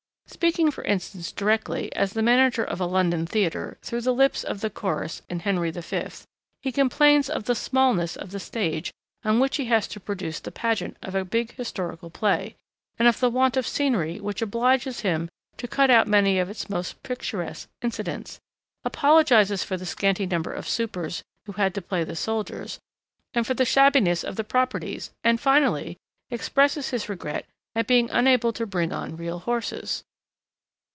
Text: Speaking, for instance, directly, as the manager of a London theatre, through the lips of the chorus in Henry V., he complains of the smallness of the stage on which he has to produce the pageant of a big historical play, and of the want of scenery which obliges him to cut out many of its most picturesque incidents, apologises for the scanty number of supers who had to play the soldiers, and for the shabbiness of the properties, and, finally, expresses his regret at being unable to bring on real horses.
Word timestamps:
Speaking, 0.31 0.71
for 0.71 0.85
instance, 0.85 1.29
directly, 1.33 1.93
as 1.93 2.13
the 2.13 2.21
manager 2.23 2.63
of 2.63 2.79
a 2.79 2.85
London 2.85 3.27
theatre, 3.27 3.77
through 3.81 3.99
the 3.99 4.13
lips 4.13 4.45
of 4.45 4.61
the 4.61 4.69
chorus 4.69 5.21
in 5.29 5.41
Henry 5.41 5.71
V., 5.71 6.05
he 6.61 6.71
complains 6.71 7.29
of 7.29 7.43
the 7.43 7.53
smallness 7.53 8.15
of 8.15 8.31
the 8.31 8.39
stage 8.39 8.93
on 9.25 9.41
which 9.41 9.57
he 9.57 9.65
has 9.65 9.89
to 9.89 9.99
produce 9.99 10.39
the 10.39 10.49
pageant 10.51 10.95
of 11.03 11.13
a 11.15 11.25
big 11.25 11.51
historical 11.57 12.09
play, 12.09 12.55
and 12.97 13.09
of 13.09 13.19
the 13.19 13.29
want 13.29 13.57
of 13.57 13.67
scenery 13.67 14.21
which 14.21 14.41
obliges 14.41 15.01
him 15.01 15.29
to 15.57 15.67
cut 15.67 15.91
out 15.91 16.07
many 16.07 16.39
of 16.39 16.49
its 16.49 16.69
most 16.69 17.03
picturesque 17.03 17.67
incidents, 17.81 18.39
apologises 18.85 19.65
for 19.65 19.75
the 19.75 19.85
scanty 19.85 20.25
number 20.25 20.53
of 20.53 20.67
supers 20.67 21.21
who 21.45 21.51
had 21.51 21.75
to 21.75 21.81
play 21.81 22.05
the 22.05 22.15
soldiers, 22.15 22.79
and 23.33 23.45
for 23.45 23.53
the 23.53 23.65
shabbiness 23.65 24.23
of 24.23 24.37
the 24.37 24.45
properties, 24.45 25.11
and, 25.25 25.41
finally, 25.41 25.97
expresses 26.29 26.89
his 26.91 27.09
regret 27.09 27.45
at 27.75 27.85
being 27.85 28.09
unable 28.11 28.53
to 28.53 28.65
bring 28.65 28.93
on 28.93 29.17
real 29.17 29.39
horses. 29.39 30.05